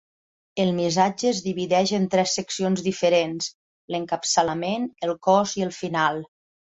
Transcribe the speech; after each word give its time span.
El 0.61 0.69
missatge 0.75 1.25
es 1.31 1.41
divideix 1.47 1.91
en 1.97 2.07
tres 2.15 2.31
seccions 2.39 2.81
diferents: 2.87 3.49
l'encapçalament, 3.97 4.89
el 5.09 5.13
cos 5.29 5.55
i 5.61 5.67
el 5.67 5.75
final. 5.83 6.19